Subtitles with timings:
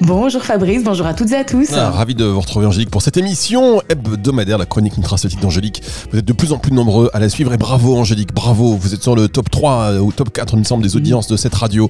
[0.00, 1.72] Bonjour Fabrice, bonjour à toutes et à tous.
[1.72, 5.82] Ah, ravi de vous retrouver Angélique pour cette émission hebdomadaire, la chronique nutraceutique d'Angélique.
[6.12, 8.76] Vous êtes de plus en plus nombreux à la suivre et bravo Angélique, bravo.
[8.76, 11.26] Vous êtes sur le top 3 euh, ou top 4, il me semble, des audiences
[11.26, 11.88] de cette radio.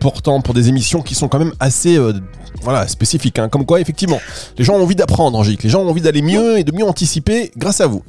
[0.00, 2.14] Pourtant, pour des émissions qui sont quand même assez euh,
[2.62, 3.38] voilà, spécifiques.
[3.38, 3.48] Hein.
[3.48, 4.20] Comme quoi, effectivement,
[4.56, 6.84] les gens ont envie d'apprendre Angélique, les gens ont envie d'aller mieux et de mieux
[6.84, 8.02] anticiper grâce à vous.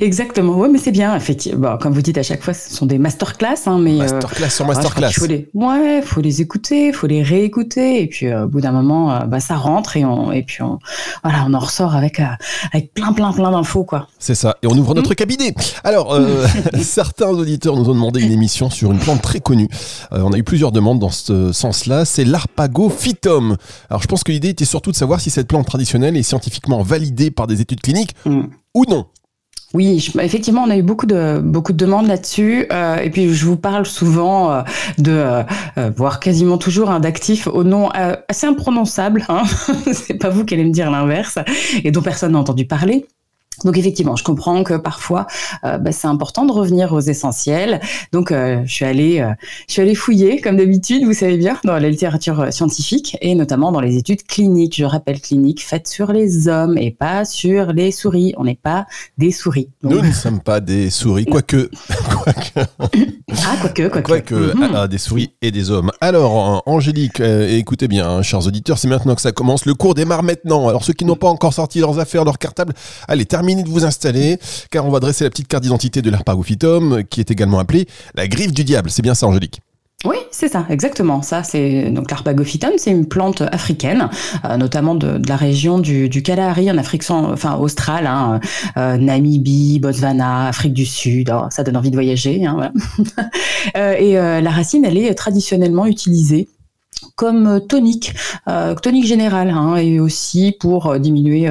[0.00, 1.76] Exactement, oui, mais c'est bien, effectivement.
[1.78, 4.66] comme vous dites à chaque fois, ce sont des masterclass, hein, mais euh, masterclass sur
[4.66, 5.10] masterclass.
[5.12, 8.70] faut les, ouais, faut les écouter, faut les réécouter, et puis euh, au bout d'un
[8.70, 10.78] moment, euh, bah, ça rentre et on, et puis on,
[11.24, 12.20] voilà, on en ressort avec
[12.72, 14.06] avec plein, plein, plein d'infos, quoi.
[14.18, 14.56] C'est ça.
[14.62, 15.16] Et on ouvre notre mmh.
[15.16, 15.54] cabinet.
[15.82, 16.16] Alors,
[16.80, 19.68] certains auditeurs nous ont demandé une émission sur une plante très connue.
[20.12, 22.04] on a eu plusieurs demandes dans ce sens-là.
[22.04, 23.56] C'est l'arpagophytum.
[23.90, 26.82] Alors, je pense que l'idée était surtout de savoir si cette plante traditionnelle est scientifiquement
[26.82, 28.42] validée par des études cliniques mmh.
[28.74, 29.06] ou non.
[29.74, 32.66] Oui, effectivement, on a eu beaucoup de beaucoup de demandes là-dessus.
[32.72, 34.62] Euh, et puis, je vous parle souvent euh,
[34.98, 37.90] de, euh, voire quasiment toujours, hein, d'actifs au nom
[38.28, 39.24] assez imprononçable.
[39.28, 39.42] Hein.
[39.92, 41.40] C'est pas vous qui allez me dire l'inverse,
[41.82, 43.04] et dont personne n'a entendu parler.
[43.62, 45.26] Donc effectivement, je comprends que parfois
[45.64, 47.80] euh, bah, c'est important de revenir aux essentiels.
[48.12, 49.32] Donc euh, je suis allée, euh,
[49.68, 53.70] je suis allée fouiller comme d'habitude, vous savez bien, dans la littérature scientifique et notamment
[53.70, 54.76] dans les études cliniques.
[54.76, 58.34] Je rappelle cliniques faites sur les hommes et pas sur les souris.
[58.36, 58.86] On n'est pas
[59.18, 59.68] des souris.
[59.82, 61.70] Nous ne sommes pas des souris, quoique.
[62.10, 62.68] quoique.
[63.30, 64.06] ah quoique, quoique.
[64.06, 64.70] Quoique mhm.
[64.74, 65.92] ah, des souris et des hommes.
[66.00, 69.64] Alors Angélique, écoutez bien, hein, chers auditeurs, c'est maintenant que ça commence.
[69.64, 70.68] Le cours démarre maintenant.
[70.68, 72.74] Alors ceux qui n'ont pas encore sorti leurs affaires, leurs cartables,
[73.06, 74.38] allez terminez de vous installer,
[74.70, 78.26] car on va dresser la petite carte d'identité de l'arpagophytum, qui est également appelée la
[78.26, 78.90] griffe du diable.
[78.90, 79.60] C'est bien ça, Angélique?
[80.04, 81.22] Oui, c'est ça, exactement.
[81.22, 84.10] Ça, c'est donc l'arpagophytum, c'est une plante africaine,
[84.44, 88.38] euh, notamment de, la région du, Kalahari en Afrique, enfin australe, hein,
[88.76, 91.32] euh, Namibie, Botswana, Afrique du Sud.
[91.34, 92.44] Oh, ça donne envie de voyager.
[92.44, 92.72] Hein,
[93.76, 96.48] euh, et la racine, elle est traditionnellement utilisée
[97.16, 98.14] comme euh, tonique,
[98.48, 101.48] euh, tonique générale, hein, et aussi pour euh, diminuer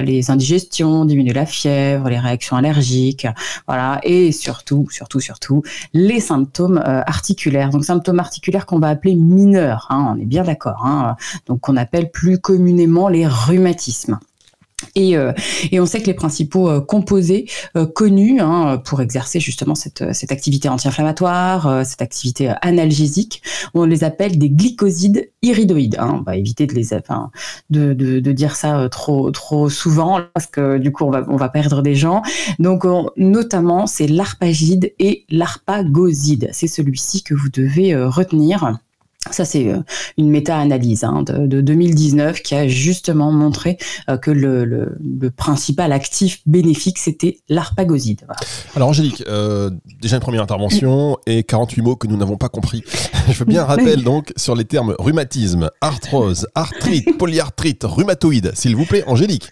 [0.00, 3.26] les indigestions, diminuer la fièvre, les réactions allergiques,
[3.66, 5.62] voilà, et surtout, surtout, surtout,
[5.92, 7.70] les symptômes articulaires.
[7.70, 11.16] Donc symptômes articulaires qu'on va appeler mineurs, hein, on est bien d'accord, hein,
[11.46, 14.18] donc qu'on appelle plus communément les rhumatismes.
[14.94, 15.32] Et, euh,
[15.72, 17.46] et, on sait que les principaux euh, composés
[17.76, 23.42] euh, connus hein, pour exercer justement cette, cette activité anti-inflammatoire, cette activité analgésique,
[23.74, 25.96] on les appelle des glycosides iridoïdes.
[25.98, 26.18] Hein.
[26.20, 27.30] On va éviter de les, enfin,
[27.70, 31.36] de, de, de, dire ça trop trop souvent parce que du coup on va on
[31.36, 32.22] va perdre des gens.
[32.58, 32.84] Donc
[33.16, 36.50] notamment c'est l'arpagide et l'arpagoside.
[36.52, 38.78] C'est celui-ci que vous devez retenir.
[39.30, 39.78] Ça, c'est euh,
[40.16, 43.76] une méta-analyse hein, de, 2019 qui a justement montré
[44.08, 44.96] euh, que le,
[45.36, 48.26] principal actif bénéfique, c'était l'arpagoside.
[48.76, 49.70] Alors, Angélique, euh,
[50.00, 52.82] déjà une première intervention et 48 mots que nous n'avons pas compris.
[53.28, 58.52] Je veux bien un rappel donc sur les termes rhumatisme, arthrose, arthrite, polyarthrite, rhumatoïde.
[58.54, 59.48] S'il vous plaît, Angélique.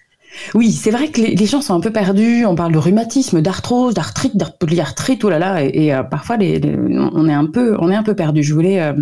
[0.54, 2.44] Oui, c'est vrai que les, gens sont un peu perdus.
[2.46, 6.60] On parle de rhumatisme, d'arthrose, d'arthrite, polyarthrite, oh là là, et, parfois les,
[6.90, 8.42] on est un peu, on est un peu perdu.
[8.42, 8.92] Je voulais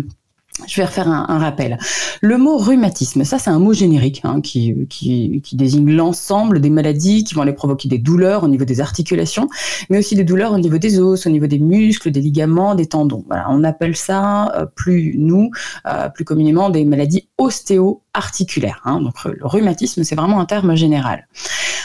[0.67, 1.77] je vais refaire un, rappel.
[2.21, 6.69] Le mot rhumatisme, ça c'est un mot générique hein, qui, qui, qui, désigne l'ensemble des
[6.69, 9.49] maladies qui vont aller provoquer des douleurs au niveau des articulations,
[9.89, 12.85] mais aussi des douleurs au niveau des os, au niveau des muscles, des ligaments, des
[12.85, 13.23] tendons.
[13.27, 15.51] Voilà, on appelle ça euh, plus nous,
[15.87, 18.81] euh, plus communément des maladies ostéo-articulaires.
[18.85, 19.01] Hein.
[19.01, 21.27] Donc le rhumatisme, c'est vraiment un terme général.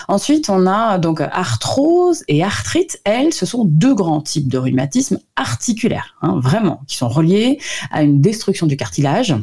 [0.09, 3.01] Ensuite, on a donc arthrose et arthrite.
[3.05, 7.59] Elles, ce sont deux grands types de rhumatisme articulaires, hein, vraiment, qui sont reliés
[7.91, 9.35] à une destruction du cartilage.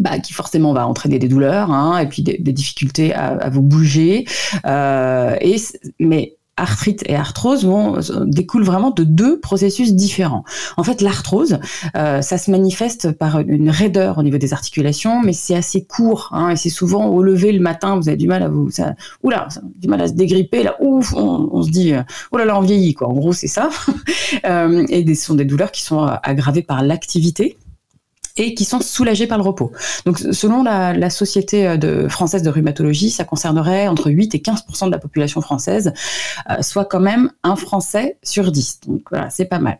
[0.00, 4.26] Bah, qui forcément va entraîner des douleurs hein, et puis des, difficultés à, vous bouger.
[4.66, 5.56] Euh, et,
[6.00, 10.44] mais arthrite et arthrose vont, euh, découlent vraiment de deux processus différents.
[10.76, 11.58] En fait, l'arthrose,
[11.96, 16.28] euh, ça se manifeste par une raideur au niveau des articulations, mais c'est assez court,
[16.32, 18.94] hein, et c'est souvent au lever le matin, vous avez du mal à vous, ça,
[19.22, 22.02] oula, du mal à se dégripper, là, ouf, on, se dit, euh,
[22.32, 23.08] oh là là, on vieillit, quoi.
[23.08, 23.68] En gros, c'est ça.
[24.46, 27.56] euh, et ce sont des douleurs qui sont aggravées par l'activité
[28.36, 29.70] et qui sont soulagés par le repos.
[30.06, 34.90] Donc, selon la, Société euh, française de rhumatologie, ça concernerait entre 8 et 15% de
[34.90, 35.92] la population française,
[36.50, 38.80] euh, soit quand même un Français sur 10.
[38.88, 39.78] Donc voilà, c'est pas mal.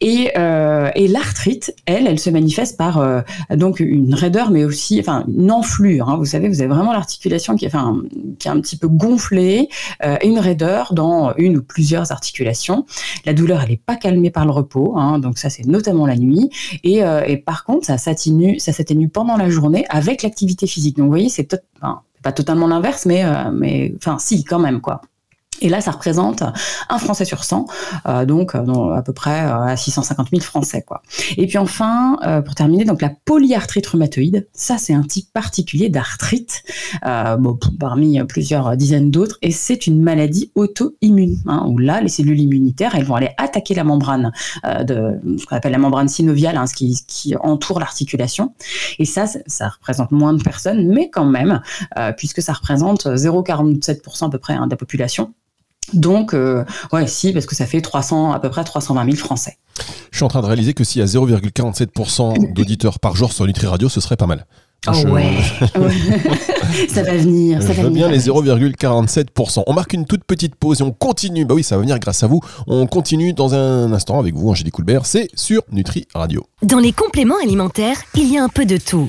[0.00, 5.24] Et, euh, et l'arthrite, elle, elle se manifeste par donc une raideur, mais aussi, enfin,
[5.28, 6.08] une enflure.
[6.08, 6.16] Hein.
[6.16, 8.00] Vous savez, vous avez vraiment l'articulation qui est, enfin,
[8.38, 9.68] qui est un petit peu gonflée
[10.02, 12.84] et une raideur dans une ou plusieurs articulations.
[13.26, 16.16] La douleur, elle n'est pas calmée par le repos, hein, donc ça, c'est notamment la
[16.16, 16.50] nuit.
[16.82, 17.02] Et
[17.46, 20.96] par contre, ça s'atténue, pendant la journée avec l'activité physique.
[20.96, 21.56] Donc, vous voyez, c'est
[22.22, 25.00] pas totalement l'inverse, mais, mais, enfin, si, quand même, quoi.
[25.60, 26.42] Et là, ça représente
[26.88, 27.66] un Français sur 100,
[28.06, 30.82] euh, donc euh, à peu près euh, à 650 000 Français.
[30.82, 31.02] Quoi.
[31.36, 36.62] Et puis enfin, pour terminer, donc la polyarthrite rhumatoïde, ça c'est un type particulier d'arthrite,
[37.38, 42.40] bon, parmi plusieurs dizaines d'autres, et c'est une maladie auto-immune, hein, où là, les cellules
[42.40, 44.32] immunitaires, elles vont aller attaquer la membrane
[44.64, 48.54] de ce qu'on appelle la membrane synoviale, hein, ce qui, entoure l'articulation.
[48.98, 51.60] Et ça, ça représente moins de personnes, mais quand même,
[52.16, 55.32] puisque ça représente 0,47% à peu près hein, de la population.
[55.92, 59.58] Donc, euh, ouais, si, parce que ça fait 300, à peu près 320 000 Français.
[60.10, 63.46] Je suis en train de réaliser que s'il y a 0,47% d'auditeurs par jour sur
[63.46, 64.46] Nutri Radio, ce serait pas mal.
[64.86, 65.38] Oh ouais,
[66.88, 67.90] ça va venir, ça va venir.
[67.90, 69.62] bien les 0,47%.
[69.66, 71.46] On marque une toute petite pause et on continue.
[71.46, 72.40] Bah oui, ça va venir grâce à vous.
[72.66, 75.06] On continue dans un instant avec vous, Angélique Coulbert.
[75.06, 76.44] C'est sur Nutri Radio.
[76.62, 79.08] Dans les compléments alimentaires, il y a un peu de tout.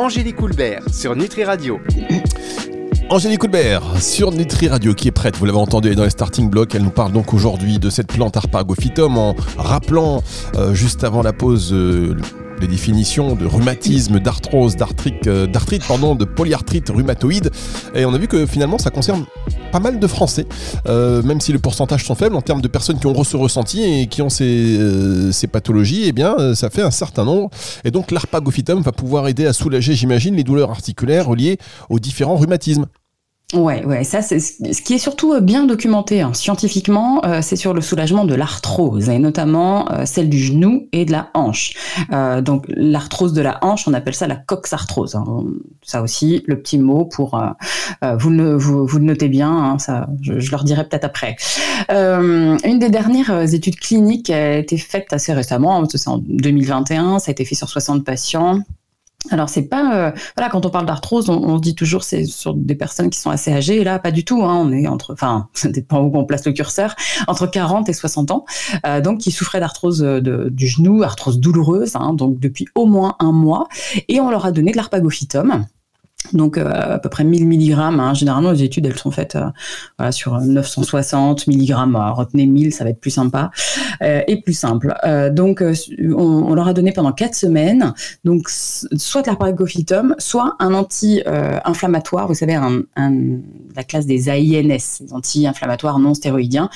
[0.00, 1.78] Angélique Coulbert sur Nutri Radio.
[3.10, 6.74] Angélique Coulbert sur Nutri Radio qui est prête, vous l'avez entendu dans les starting blocks,
[6.74, 10.22] elle nous parle donc aujourd'hui de cette plante Arpagophytum en rappelant
[10.54, 12.16] euh, juste avant la pause euh,
[12.60, 17.50] les définitions de rhumatisme, d'arthrose, d'arthrite, euh, d'arthrite, pardon, de polyarthrite rhumatoïde.
[17.94, 19.24] Et on a vu que finalement ça concerne
[19.72, 20.46] pas mal de Français,
[20.86, 23.82] euh, même si les pourcentages sont faibles en termes de personnes qui ont ce ressenti
[23.82, 27.50] et qui ont ces, euh, pathologies, eh bien ça fait un certain nombre.
[27.84, 31.58] Et donc l'arpagophytum va pouvoir aider à soulager, j'imagine, les douleurs articulaires reliées
[31.88, 32.86] aux différents rhumatismes.
[33.52, 36.32] Ouais, ouais, ça c'est ce qui est surtout euh, bien documenté hein.
[36.34, 41.04] scientifiquement, euh, c'est sur le soulagement de l'arthrose et notamment euh, celle du genou et
[41.04, 41.74] de la hanche.
[42.42, 45.16] donc l'arthrose de la hanche, on appelle ça la coxarthrose.
[45.16, 45.24] Hein.
[45.82, 47.40] Ça aussi, le petit mot pour
[48.18, 51.36] vous le vous, vous, le notez bien, hein, ça je, je, leur dirai peut-être après.
[51.88, 57.32] une des dernières études cliniques a été faite assez récemment, c'est en 2021, ça a
[57.32, 58.60] été fait sur 60 patients.
[59.28, 62.74] Alors c'est pas euh, voilà quand on parle d'arthrose on, dit toujours c'est sur des
[62.74, 63.84] personnes qui sont assez âgées.
[63.84, 66.52] Là pas du tout hein, on est entre enfin ça dépend où on place le
[66.52, 66.94] curseur
[67.26, 68.44] entre 40 et 60 ans.
[68.86, 73.16] Euh, donc qui souffraient d'arthrose euh, du genou arthrose douloureuse hein, donc depuis au moins
[73.18, 73.68] un mois.
[74.08, 75.66] Et on leur a donné de l'arpagophytum
[76.32, 77.72] donc euh, à peu près 1000 mg.
[77.78, 78.14] Hein.
[78.14, 79.36] Généralement, les études, elles sont faites
[80.00, 81.74] euh, sur 960 mg.
[82.12, 83.50] retenez 1000, ça va être plus sympa
[84.02, 84.94] euh, et plus simple.
[85.32, 85.62] donc
[86.14, 87.94] on, leur a donné pendant 4 semaines,
[88.96, 92.58] soit de soit un anti-inflammatoire, vous savez,
[93.76, 96.68] la classe des AINS, des anti-inflammatoires non stéroïdiens.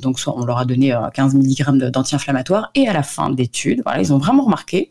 [0.00, 3.82] donc soit on leur a donné 15 mg d'anti-inflammatoire et à la fin de l'étude,
[3.98, 4.90] ils ont vraiment remarqué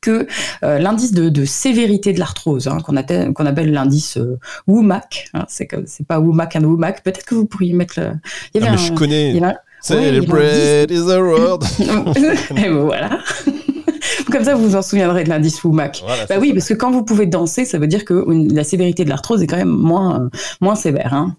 [0.00, 0.26] que
[0.64, 5.68] euh, l'indice de, de, sévérité de l'arthrose, hein, qu'on appelle l'indice euh, WOMAC, hein, c'est
[6.06, 8.12] pas WOMAC un WOMAC, peut-être que vous pourriez mettre le.
[8.54, 9.40] Il y avait ah, mais je connais.
[9.82, 11.60] Celebrate is a word.
[12.56, 13.18] Et voilà.
[14.30, 16.02] Comme ça, vous vous en souviendrez de l'indice WOMAC.
[16.28, 19.08] bah oui, parce que quand vous pouvez danser, ça veut dire que la sévérité de
[19.08, 20.30] l'arthrose est quand même moins,
[20.60, 21.14] moins sévère.
[21.14, 21.36] Hein.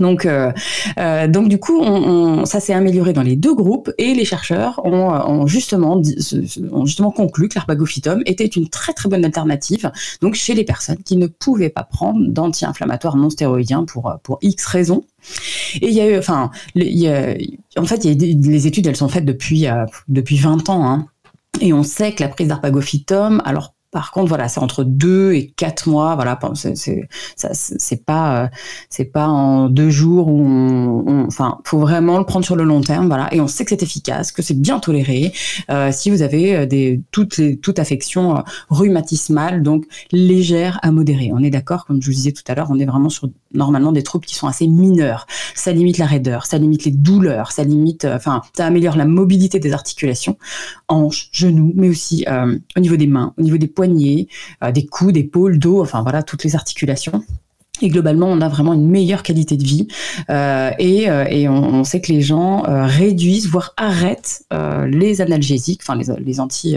[0.00, 0.52] Donc, euh,
[0.98, 1.80] euh, donc du coup,
[2.44, 6.02] ça s'est amélioré dans les deux groupes et les chercheurs ont, ont justement,
[6.72, 10.98] ont justement conclu que l'arpagophytum était une très très bonne alternative donc chez les personnes
[11.04, 15.04] qui ne pouvaient pas prendre d'anti-inflammatoires non stéroïdiens pour pour X raisons.
[15.80, 17.08] Et il y a eu, enfin, il y
[17.76, 20.88] en fait, les études, elles sont faites depuis euh, depuis 20 ans.
[20.88, 21.06] Hein.
[21.60, 25.46] Et on sait que la prise d'arpagophytum, alors par contre, voilà, c'est entre deux et
[25.46, 26.16] quatre mois.
[26.16, 28.48] Voilà, c'est pas euh,
[28.90, 32.82] c'est pas en deux jours où on, enfin, faut vraiment le prendre sur le long
[32.82, 33.06] terme.
[33.06, 35.32] Voilà, et on sait que c'est efficace, que c'est bien toléré.
[35.70, 41.30] Euh, si vous avez euh, des toutes les toute affection rhumatismale, donc légère à modérée.
[41.32, 43.92] On est d'accord, comme je vous disais tout à l'heure, on est vraiment sur normalement
[43.92, 45.26] des troubles qui sont assez mineurs.
[45.54, 49.58] Ça limite la raideur, ça limite les douleurs, ça limite, enfin, ça améliore la mobilité
[49.58, 50.36] des articulations,
[50.88, 52.26] hanches, genoux, mais aussi
[52.76, 53.85] au niveau des mains, au niveau des poignets
[54.62, 57.24] euh, des coudes, épaules, dos, enfin voilà, toutes les articulations.
[57.82, 59.86] Et globalement, on a vraiment une meilleure qualité de vie.
[60.30, 64.44] Euh, et, euh, et on, sait que les gens euh, réduisent, voire arrêtent
[64.88, 66.76] les analgésiques, enfin les, les anti,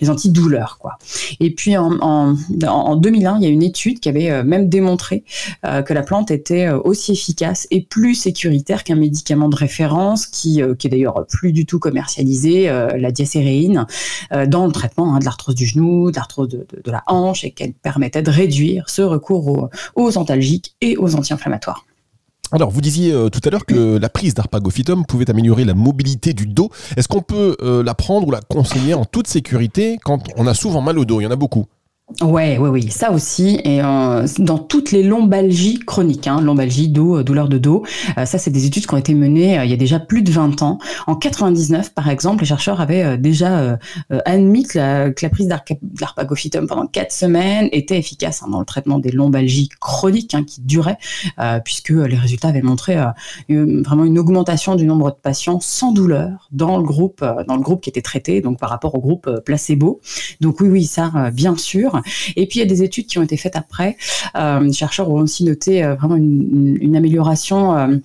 [0.00, 0.98] les antidouleurs, quoi.
[1.38, 5.24] Et puis en, en, en, 2001, il y a une étude qui avait même démontré
[5.62, 10.88] que la plante était aussi efficace et plus sécuritaire qu'un médicament de référence qui, est
[10.88, 13.86] d'ailleurs plus du tout commercialisé, la diacéréine,
[14.46, 17.44] dans le traitement hein, de l'arthrose du genou, de l'arthrose de, de, de, la hanche,
[17.44, 20.18] et qu'elle permettait de réduire ce recours aux, aux
[20.80, 21.84] et aux anti-inflammatoires.
[22.52, 26.32] Alors, vous disiez euh, tout à l'heure que la prise d'arpagophytum pouvait améliorer la mobilité
[26.32, 26.70] du dos.
[26.96, 30.54] Est-ce qu'on peut euh, la prendre ou la conseiller en toute sécurité quand on a
[30.54, 31.20] souvent mal au dos?
[31.20, 31.66] Il y en a beaucoup.
[32.22, 33.60] Ouais, oui, oui, ça aussi.
[33.64, 37.84] Et euh, dans toutes les lombalgies chroniques, hein, lombalgie, dos, euh, douleur de dos,
[38.18, 40.30] euh, ça, c'est des études qui ont été menées il y a déjà plus de
[40.30, 40.78] 20 ans.
[41.06, 43.78] En 99, par exemple, les chercheurs avaient déjà
[44.24, 48.66] admis que la, que la prise d'arpagophytum pendant 4 semaines était efficace hein, dans le
[48.66, 50.98] traitement des lombalgies chroniques hein, qui duraient,
[51.64, 52.96] puisque les résultats avaient montré
[53.48, 57.82] vraiment une augmentation du nombre de patients sans douleur dans le groupe, dans le groupe
[57.82, 60.00] qui était traité, donc par rapport au groupe placebo.
[60.40, 61.99] Donc oui, oui, ça, bien sûr.
[62.36, 63.96] Et puis il y a des études qui ont été faites après.
[64.36, 67.96] Euh, les chercheurs ont aussi noté euh, vraiment une, une amélioration euh,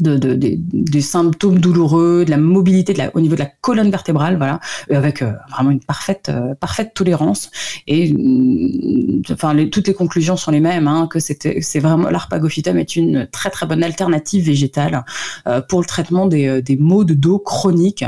[0.00, 3.50] de, de, de, des symptômes douloureux, de la mobilité de la, au niveau de la
[3.60, 7.50] colonne vertébrale, voilà, avec euh, vraiment une parfaite, euh, parfaite tolérance.
[7.86, 12.78] Et euh, enfin, les, toutes les conclusions sont les mêmes, hein, que c'est vraiment l'arpagophytum
[12.78, 15.04] est une très très bonne alternative végétale
[15.46, 18.04] euh, pour le traitement des, euh, des maux de dos chroniques.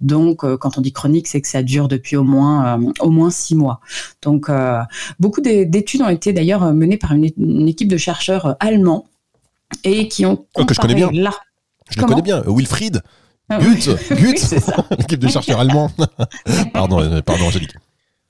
[0.00, 3.30] Donc, euh, quand on dit chronique, c'est que ça dure depuis au moins au moins
[3.30, 3.80] six mois.
[4.22, 4.50] Donc,
[5.18, 9.06] beaucoup d'études ont été d'ailleurs menées par une équipe de chercheurs allemands
[9.84, 11.10] et qui ont oh, que je connais bien.
[11.90, 13.02] Je le connais bien, Wilfried.
[13.50, 14.34] Ah, Gutz, oui,
[14.98, 15.90] l'équipe de chercheurs allemands.
[16.74, 17.74] pardon, euh, pardon, Angélique.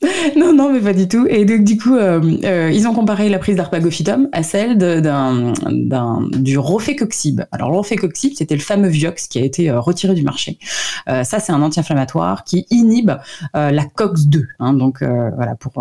[0.36, 1.26] Non, non, mais pas du tout.
[1.28, 5.52] Et donc, du coup, euh, euh, ils ont comparé la prise d'arpagophytum à celle d'un,
[5.68, 7.42] d'un, du rofecoxib.
[7.50, 10.58] Alors, le rofecoxib, c'était le fameux Vioxx qui a été euh, retiré du marché.
[11.06, 13.12] Ça, c'est un anti-inflammatoire qui inhibe
[13.54, 14.44] la COX-2.
[14.58, 15.72] Hein, donc, voilà, pour,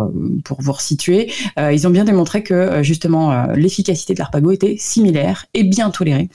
[0.46, 5.64] pour vous resituer, ils ont bien démontré que, justement, l'efficacité de l'arpago était similaire et
[5.64, 6.30] bien tolérée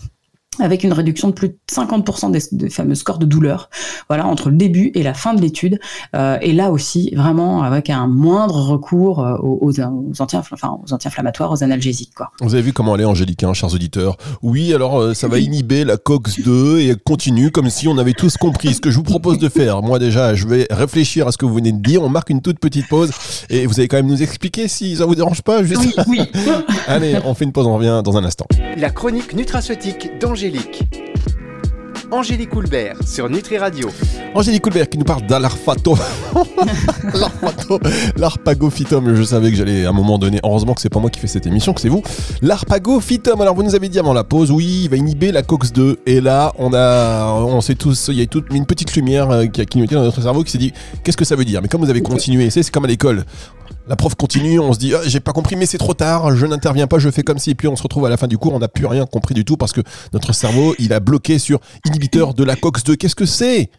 [0.60, 3.70] avec une réduction de plus de 50% des, des, fameux scores de douleur,
[4.08, 5.80] voilà, entre le début et la fin de l'étude,
[6.14, 10.92] euh, et là aussi, vraiment avec un moindre recours euh, aux, aux, anti enfin, aux
[10.92, 12.14] anti-inflammatoires, aux analgésiques.
[12.14, 12.30] Quoi.
[12.40, 15.38] Vous avez vu comment elle est, Angélique, hein, chers auditeurs Oui, alors euh, ça va
[15.38, 18.96] inhiber la COX-2 et elle continue comme si on avait tous compris ce que je
[18.96, 19.82] vous propose de faire.
[19.82, 22.42] Moi déjà, je vais réfléchir à ce que vous venez de dire, on marque une
[22.42, 23.10] toute petite pause,
[23.48, 25.82] et vous allez quand même nous expliquer si ça vous dérange pas juste...
[25.82, 26.20] Oui, oui.
[26.86, 28.46] Allez, on fait une pause, on revient dans un instant.
[28.76, 30.82] La chronique nutraceutique d'Angélique Angélique.
[32.10, 33.88] Angélique Coulbert sur Nutri Radio.
[34.34, 35.96] Angélique Coulbert qui nous parle d'alarfato.
[38.16, 39.14] L'arpagophytum.
[39.14, 40.40] Je savais que j'allais à un moment donné.
[40.42, 42.02] Heureusement que c'est pas moi qui fais cette émission, que c'est vous.
[42.40, 43.40] L'arpagophytum.
[43.40, 45.98] Alors vous nous avez dit avant la pause, oui, il va inhiber la COX-2.
[46.06, 49.46] Et là, on a, on sait tous, il y a toute une petite lumière euh,
[49.46, 50.72] qui a clignoté dans notre cerveau qui s'est dit,
[51.04, 51.62] qu'est-ce que ça veut dire?
[51.62, 53.24] Mais comme vous avez continué, c'est comme à l'école.
[53.88, 56.46] La prof continue, on se dit ah, j'ai pas compris mais c'est trop tard, je
[56.46, 58.38] n'interviens pas, je fais comme si et puis on se retrouve à la fin du
[58.38, 59.80] cours, on n'a plus rien compris du tout parce que
[60.12, 62.96] notre cerveau, il a bloqué sur inhibiteur de la COX-2.
[62.96, 63.70] Qu'est-ce que c'est?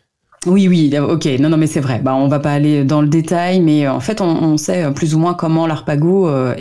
[0.45, 1.25] Oui, oui, ok.
[1.39, 1.99] Non, non, mais c'est vrai.
[2.03, 5.15] Bah, on va pas aller dans le détail, mais euh, en fait, on, sait plus
[5.15, 6.55] ou moins comment l'arpago euh,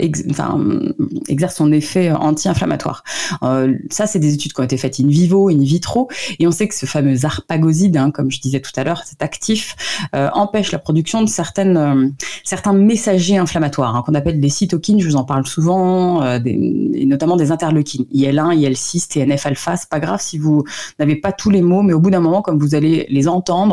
[1.27, 3.03] exerce son effet anti-inflammatoire.
[3.43, 6.09] Euh, ça, c'est des études qui ont été faites in vivo, in vitro,
[6.39, 9.21] et on sait que ce fameux arpagoside, hein, comme je disais tout à l'heure, cet
[9.21, 9.75] actif,
[10.15, 12.09] euh, empêche la production de certaines, euh,
[12.43, 14.99] certains messagers inflammatoires, hein, qu'on appelle des cytokines.
[14.99, 19.77] Je vous en parle souvent, et notamment des interleukines, IL1, IL6, TNF-alpha.
[19.77, 20.63] C'est pas grave si vous
[20.99, 23.72] n'avez pas tous les mots, mais au bout d'un moment, comme vous allez les entendre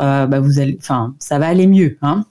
[0.00, 1.96] euh, bah vous allez, enfin, ça va aller mieux.
[2.02, 2.24] Hein.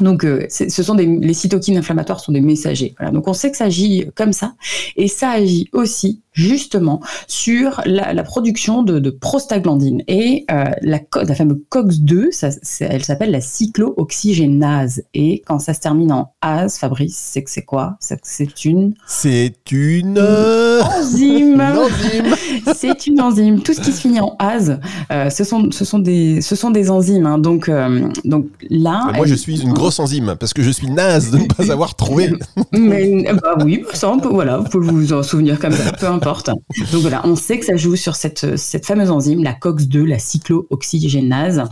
[0.00, 2.94] Donc, euh, ce sont des, les cytokines inflammatoires sont des messagers.
[2.98, 3.12] Voilà.
[3.12, 4.54] Donc, on sait que ça agit comme ça,
[4.96, 10.98] et ça agit aussi justement sur la, la production de, de, prostaglandine et euh, la,
[11.14, 12.48] la fameuse COX-2, ça,
[12.80, 15.04] elle s'appelle la cyclooxygénase.
[15.14, 17.96] Et quand ça se termine en ase, Fabrice, c'est que c'est quoi?
[18.00, 18.94] C'est une.
[19.06, 21.60] C'est une enzyme.
[21.60, 22.34] enzyme.
[22.74, 23.60] c'est une enzyme.
[23.60, 24.80] Tout ce qui se finit en ase,
[25.12, 27.26] euh, ce sont ce sont des ce sont des enzymes.
[27.26, 27.38] Hein.
[27.38, 29.10] Donc euh, donc là.
[29.14, 29.26] moi, elle...
[29.26, 32.32] je suis une grosse enzyme parce que je suis naze de ne pas avoir trouvé.
[32.72, 36.06] Mais bah oui, ça on peut, voilà, vous pouvez vous en souvenir comme ça, peu
[36.06, 36.48] importe.
[36.48, 40.18] Donc voilà, on sait que ça joue sur cette, cette fameuse enzyme, la COX-2, la
[40.18, 41.64] cyclooxygénase.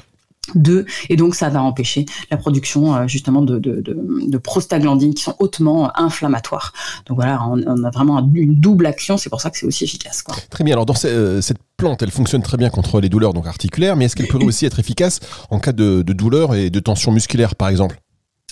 [0.54, 3.96] 2 et donc ça va empêcher la production euh, justement de, de, de,
[4.26, 6.72] de, prostaglandines qui sont hautement inflammatoires.
[7.06, 9.84] Donc voilà, on, on a vraiment une double action, c'est pour ça que c'est aussi
[9.84, 10.22] efficace.
[10.22, 10.34] Quoi.
[10.50, 13.46] Très bien, alors dans ce, cette plante, elle fonctionne très bien contre les douleurs donc
[13.46, 15.20] articulaires, mais est-ce qu'elle pourrait aussi être efficace
[15.50, 18.01] en cas de, de douleur et de tension musculaire par exemple?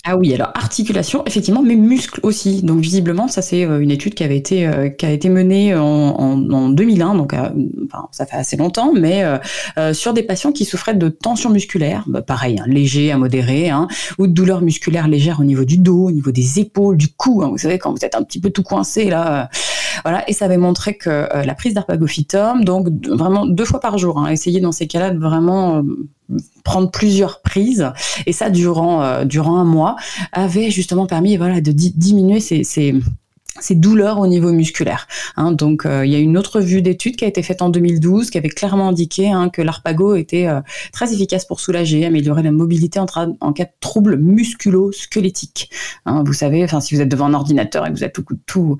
[0.03, 2.63] Ah oui, alors articulation, effectivement, mais muscles aussi.
[2.63, 5.75] Donc visiblement, ça c'est euh, une étude qui avait été euh, qui a été menée
[5.75, 7.49] en, en, 2001, donc euh,
[8.11, 9.23] ça fait assez longtemps, mais
[9.93, 13.87] sur des patients qui souffraient de tension musculaire, bah, pareil, hein, léger à modéré, hein,
[14.17, 17.43] ou de douleurs musculaires légères au niveau du dos, au niveau des épaules, du cou.
[17.43, 19.49] Hein, vous savez quand vous êtes un petit peu tout coincé là,
[20.03, 20.29] voilà.
[20.29, 24.29] Et ça avait montré que la prise d'arpagophytum, donc vraiment deux fois par jour, hein,
[24.29, 25.83] essayer dans ces cas-là de vraiment
[26.63, 27.91] prendre plusieurs prises
[28.25, 29.95] et ça durant euh, durant un mois
[30.31, 32.95] avait justement permis voilà de diminuer ces, ces
[33.59, 35.07] ces douleurs au niveau musculaire.
[35.35, 35.51] Hein.
[35.51, 38.29] donc, euh, il y a une autre vue d'étude qui a été faite en 2012
[38.29, 40.61] qui avait clairement indiqué hein, que l'arpago était euh,
[40.93, 43.05] très efficace pour soulager, améliorer la mobilité en,
[43.39, 45.69] en cas de troubles musculo-squelettiques.
[46.05, 46.23] Hein.
[46.25, 48.77] vous savez, enfin, si vous êtes devant un ordinateur et que vous êtes tout, tout,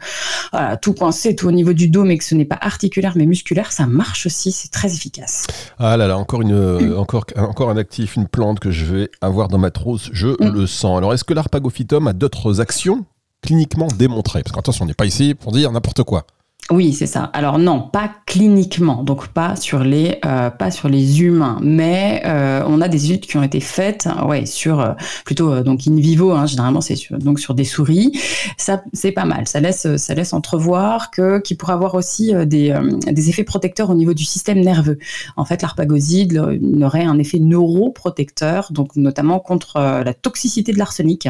[0.51, 3.25] voilà, tout coincé, tout au niveau du dos, mais que ce n'est pas articulaire mais
[3.25, 5.47] musculaire, ça marche aussi, c'est très efficace.
[5.79, 9.49] Ah là là, encore, une, encore, encore un actif, une plante que je vais avoir
[9.49, 10.53] dans ma trousse, je mm.
[10.53, 10.97] le sens.
[10.97, 13.05] Alors, est-ce que l'arpagophytum a d'autres actions
[13.41, 16.25] cliniquement démontré Parce qu'attention, on n'est pas ici pour dire n'importe quoi.
[16.69, 17.23] Oui, c'est ça.
[17.33, 22.63] Alors non, pas cliniquement, donc pas sur les euh, pas sur les humains, mais euh,
[22.65, 24.93] on a des études qui ont été faites, ouais, sur euh,
[25.25, 28.17] plutôt donc in vivo, hein, généralement c'est sur, donc sur des souris.
[28.57, 29.49] Ça c'est pas mal.
[29.49, 32.73] Ça laisse ça laisse entrevoir que qui pourrait avoir aussi des,
[33.05, 34.97] des effets protecteurs au niveau du système nerveux.
[35.35, 36.37] En fait, l'arpagoside
[36.81, 41.27] aurait un effet neuroprotecteur, donc notamment contre la toxicité de l'arsenic.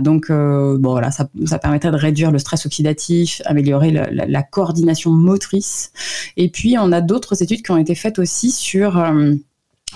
[0.00, 1.26] donc bon voilà, ça,
[1.58, 5.92] permettrait de réduire le stress oxydatif, améliorer la coordination motrice.
[6.36, 9.34] Et puis, on a d'autres études qui ont été faites aussi sur euh,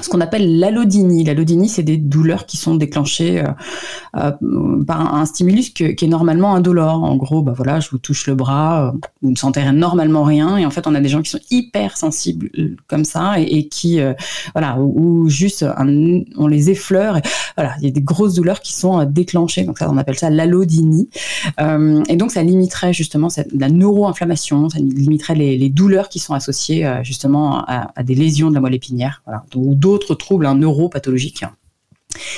[0.01, 1.25] ce qu'on appelle l'allodynie.
[1.25, 6.55] L'allodynie, c'est des douleurs qui sont déclenchées euh, euh, par un, stimulus qui est normalement
[6.55, 7.03] indolore.
[7.03, 10.57] En gros, bah voilà, je vous touche le bras, euh, vous ne sentez normalement rien,
[10.57, 12.51] et en fait, on a des gens qui sont hyper sensibles
[12.87, 14.01] comme ça et, qui,
[14.55, 17.21] voilà, ou, juste on les effleure.
[17.57, 19.65] Voilà, il y a des grosses douleurs qui sont déclenchées.
[19.65, 21.09] Donc ça, on appelle ça l'allodynie.
[21.59, 27.65] et donc, ça limiterait justement la neuroinflammation, ça limiterait les, douleurs qui sont associées justement
[27.67, 29.23] à, des lésions de la moelle épinière,
[29.89, 31.45] d'autres troubles hein, neuropathologiques.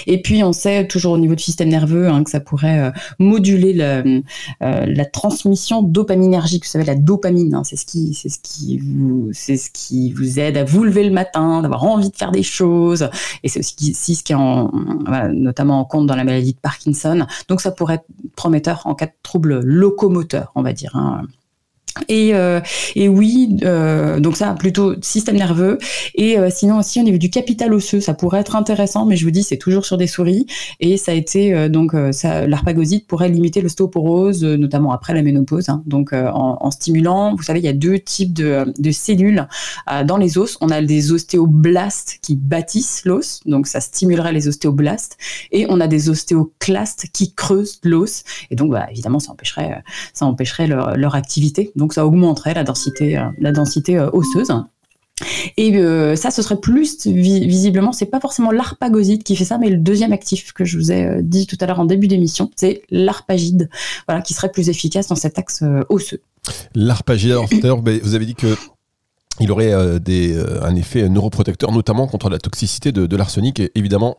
[0.06, 2.90] Et puis on sait toujours au niveau du système nerveux hein, que ça pourrait euh,
[3.18, 4.20] moduler euh,
[4.60, 6.64] la transmission dopaminergique.
[6.64, 10.12] Vous savez la dopamine, hein, c'est ce qui, c'est ce qui vous, c'est ce qui
[10.12, 13.08] vous aide à vous lever le matin, d'avoir envie de faire des choses.
[13.42, 14.70] Et c'est aussi, ce qui est en,
[15.32, 17.26] notamment en compte dans la maladie de Parkinson.
[17.48, 20.96] Donc ça pourrait être prometteur en cas de trouble locomoteur, on va dire.
[20.96, 21.22] Hein.
[22.08, 22.60] Et, euh,
[22.94, 25.78] et oui, euh, donc ça plutôt système nerveux.
[26.14, 29.24] Et euh, sinon aussi au niveau du capital osseux, ça pourrait être intéressant, mais je
[29.24, 30.46] vous dis c'est toujours sur des souris.
[30.78, 35.68] Et ça a été donc ça, l'arpagosite pourrait limiter l'ostéoporose, notamment après la ménopause.
[35.68, 35.82] Hein.
[35.86, 39.46] donc en, stimulant, vous savez, il y a deux types de, cellules
[40.04, 40.56] dans les os.
[40.60, 45.16] On a des ostéoblastes qui bâtissent l'os, donc ça stimulerait les ostéoblastes,
[45.52, 48.24] et on a des ostéoclastes qui creusent l'os.
[48.50, 49.82] Et donc bah, évidemment ça empêcherait
[50.14, 54.52] ça empêcherait leur activité donc ça augmenterait la densité, euh, euh, osseuse.
[55.56, 59.68] Et euh, ça, ce serait plus visiblement, c'est pas forcément l'arpagoside qui fait ça, mais
[59.68, 62.82] le deuxième actif que je vous ai dit tout à l'heure en début d'émission, c'est
[62.90, 63.68] l'arpagide,
[64.06, 66.22] voilà, qui serait plus efficace dans cet axe osseux.
[66.74, 68.56] L'arpagide, alors tout à l'heure, vous avez dit que
[69.40, 73.60] il aurait un effet neuroprotecteur, notamment contre la toxicité de, l'arsenic.
[73.60, 74.16] Et évidemment,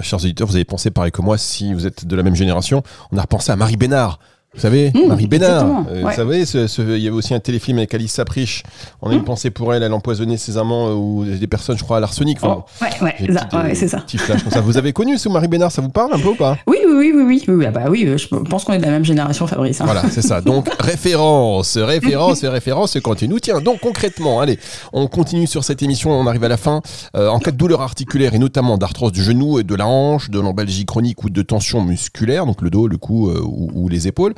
[0.00, 2.82] chers auditeurs, vous avez pensé pareil que moi, si vous êtes de la même génération,
[3.12, 4.18] on a repensé à Marie Bénard,
[4.54, 5.84] vous savez, mmh, Marie Bénard.
[5.90, 8.62] Euh, vous savez, il y avait aussi un téléfilm avec Alice Sapriche.
[9.02, 9.24] On a une mmh.
[9.24, 12.38] pensée pour elle, elle empoisonnait ses amants euh, ou des personnes, je crois, à l'arsenic.
[12.40, 14.04] Enfin, oh, ouais, ouais, c'est ça.
[14.06, 14.60] ça.
[14.60, 16.56] Vous avez connu ce Marie Bénard, ça vous parle un peu ou pas?
[16.66, 17.64] Oui, oui, oui, oui, oui.
[17.66, 19.80] Ah bah oui, je pense qu'on est de la même génération, Fabrice.
[19.80, 19.86] Hein.
[19.86, 20.40] Voilà, c'est ça.
[20.40, 23.40] Donc, référence, référence et référence continue.
[23.40, 24.58] Tiens, donc concrètement, allez,
[24.92, 26.80] on continue sur cette émission, on arrive à la fin.
[27.16, 30.30] Euh, en cas de douleur articulaire et notamment d'arthrose du genou et de la hanche,
[30.30, 34.06] de l'embalgie chronique ou de tension musculaire, donc le dos, le cou ou, ou, les
[34.06, 34.34] épaules,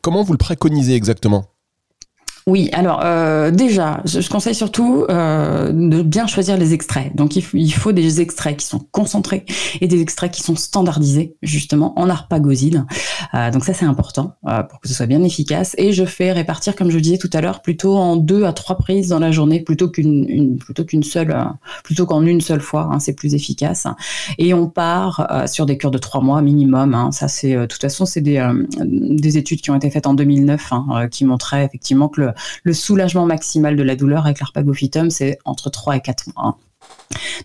[0.00, 1.46] Comment vous le préconisez exactement?
[2.46, 7.14] Oui, alors euh, déjà, je, conseille surtout euh, de bien choisir les extraits.
[7.14, 9.44] Donc il, faut des extraits qui sont concentrés
[9.80, 12.84] et des extraits qui sont standardisés justement en arpagoside.
[13.34, 14.34] Euh, donc ça c'est important
[14.70, 15.76] pour que ce soit bien efficace.
[15.78, 18.52] Et je fais répartir, comme je le disais tout à l'heure, plutôt en deux à
[18.52, 21.36] trois prises dans la journée plutôt qu'une plutôt qu'une seule,
[21.84, 22.88] plutôt qu'en une seule fois.
[22.90, 23.86] Hein, c'est plus efficace.
[24.38, 26.94] Et on part sur des cures de trois mois minimum.
[26.94, 27.12] Hein.
[27.12, 28.44] Ça c'est, de toute façon, c'est des,
[28.80, 32.31] des études qui ont été faites en 2009 hein, qui montraient effectivement que le
[32.62, 36.58] le soulagement maximal de la douleur avec l'arpagophytum, c'est entre 3 et 4 mois.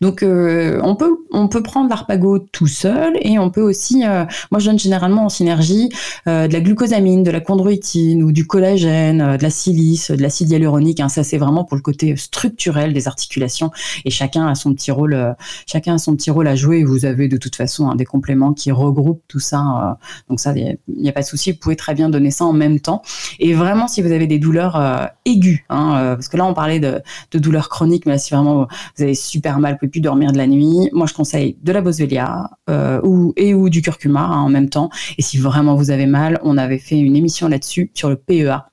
[0.01, 4.25] Donc euh, on peut on peut prendre l'arpago tout seul et on peut aussi euh,
[4.51, 5.89] moi je donne généralement en synergie
[6.27, 10.51] euh, de la glucosamine, de la chondroïtine ou du collagène, de la silice, de l'acide
[10.51, 10.99] hyaluronique.
[10.99, 11.10] Hein.
[11.10, 13.71] ça c'est vraiment pour le côté structurel des articulations
[14.06, 16.84] et chacun a son petit rôle chacun a son petit rôle à jouer.
[16.84, 19.97] Vous avez de toute façon hein, des compléments qui regroupent tout ça.
[20.30, 21.51] donc ça il n'y a, pas de souci.
[21.51, 23.01] Vous pouvez très bien donner ça en même temps.
[23.39, 27.01] Et vraiment si vous avez des douleurs aiguës, hein, parce que là on parlait de,
[27.32, 30.32] de douleurs chroniques, mais là si vraiment vous avez super mal, vous pouvez plus dormir
[30.32, 34.22] de la nuit, moi je conseille de la boswellia euh, ou et ou du curcuma
[34.22, 34.89] hein, en même temps.
[35.17, 38.70] Et si vraiment vous avez mal, on avait fait une émission là-dessus sur le PEA.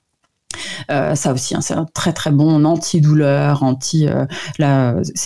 [0.90, 4.06] Euh, ça aussi, hein, c'est un très très bon antidouleur, anti.
[4.08, 4.24] Euh,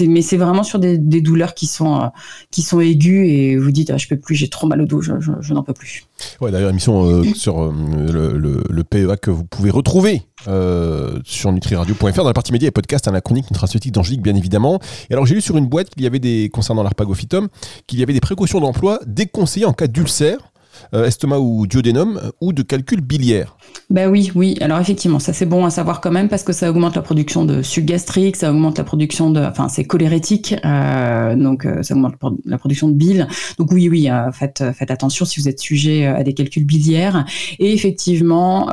[0.00, 2.10] mais c'est vraiment sur des, douleurs qui sont
[2.50, 5.00] qui sont aiguës et vous dites ah, je peux plus, j'ai trop mal au dos,
[5.00, 6.04] je, n'en peux plus.
[6.40, 12.32] Ouais, d'ailleurs émission sur le, PEA que vous pouvez retrouver euh, sur nutriradio.fr dans la
[12.32, 14.78] partie média et podcast, à la chronique nutraceutique d'Angélique, bien évidemment.
[15.10, 17.48] Et alors, j'ai lu sur une boîte qu'il y avait des, concernant l'arpagophytum,
[17.86, 20.57] qu'il y avait des précautions d'emploi déconseillées en cas d'ulcère euh,
[20.92, 23.56] estomac ou duodénum, euh, ou de calcul biliaire.
[23.90, 24.56] Ben oui, oui.
[24.60, 27.44] Alors effectivement, ça c'est bon à savoir quand même parce que ça augmente la production
[27.44, 32.14] de sucre gastrique, ça augmente la production de, enfin c'est cholérétique, euh, donc ça augmente
[32.44, 33.28] la production de bile.
[33.58, 37.24] Donc oui, oui, faites, faites attention si vous êtes sujet à des calculs biliaires.
[37.58, 38.68] Et effectivement,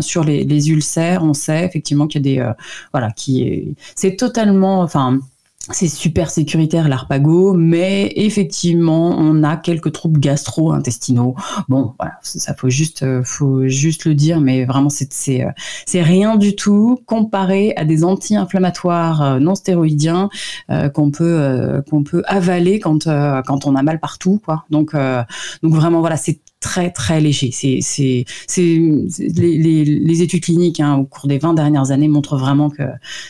[0.00, 2.52] sur les, les, ulcères, on sait effectivement qu'il y a des,
[2.92, 5.20] voilà, qui c'est totalement, enfin
[5.70, 11.36] c'est super sécuritaire l'arpago, mais effectivement, on a quelques troubles gastro-intestinaux.
[11.68, 15.50] Bon, voilà, ça faut juste, euh, faut juste le dire, mais vraiment euh,
[15.86, 20.30] c'est rien du tout comparé à des anti-inflammatoires euh, non stéroïdiens
[20.94, 24.64] qu'on peut qu'on peut avaler quand quand on a mal partout, quoi.
[24.70, 24.94] Donc
[25.62, 27.50] donc vraiment voilà, c'est très très léger.
[27.52, 28.24] C'est c'est
[29.18, 32.84] les, les, études cliniques hein, au cours des 20 dernières années montrent vraiment que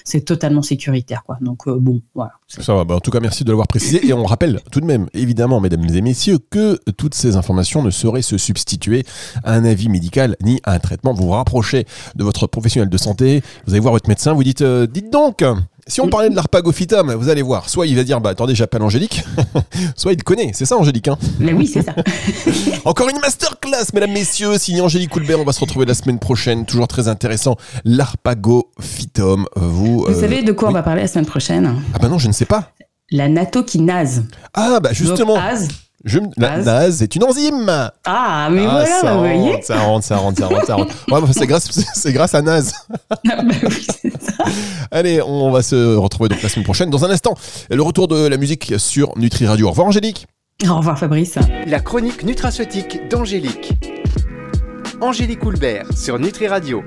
[0.05, 1.39] c'est totalement sécuritaire quoi.
[1.41, 2.33] Donc euh, bon, voilà.
[2.47, 2.85] Ça va.
[2.85, 5.61] Bah, en tout cas, merci de l'avoir précisé et on rappelle tout de même évidemment
[5.61, 9.05] mesdames et messieurs que toutes ces informations ne sauraient se substituer
[9.43, 11.15] à un avis médical ni à un traitement.
[11.15, 14.63] Vous vous rapprochez de votre professionnel de santé, vous allez voir votre médecin, vous dites
[14.63, 15.43] euh, dites donc
[15.87, 18.83] si on parlait de l'arpagophytum, vous allez voir, soit il va dire bah attendez, j'appelle
[18.83, 19.25] Angélique,
[19.97, 21.19] soit il te connaît, c'est ça Angélique hein?
[21.41, 21.95] Mais oui, c'est ça.
[22.85, 26.67] Encore une masterclass, mesdames, messieurs, signé Angélique Coulbert, on va se retrouver la semaine prochaine,
[26.67, 29.47] toujours très intéressant, l'arpagophytum.
[29.57, 31.75] Vous, vous savez de quoi on va parler la semaine prochaine?
[31.95, 32.73] Ah bah non, je ne sais pas.
[33.11, 34.25] La natokinase.
[34.55, 35.37] Ah bah justement.
[36.05, 37.71] Je, la nase est une enzyme.
[38.05, 39.63] Ah, mais ah, voilà, ça vous rentre, voyez.
[39.63, 40.95] Ça rentre, ça rentre, ça rentre, ça rentre.
[41.09, 41.29] Ouais, bah,
[41.95, 42.73] c'est grâce, à Naz.
[43.31, 43.87] Ah, bah oui,
[44.21, 44.45] ça.
[44.91, 46.91] Allez, on va se retrouver donc la semaine prochaine.
[46.91, 47.35] Dans un instant,
[47.71, 49.67] le retour de la musique sur Nutri Radio.
[49.67, 50.27] Au revoir, Angélique.
[50.69, 51.39] Au revoir, Fabrice.
[51.67, 53.75] La chronique nutraceutique d'Angélique.
[55.01, 56.81] Angélique Houlbert sur Nutri Radio.